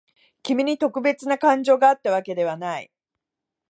[0.41, 2.91] 君に特別な感情があったわけではない。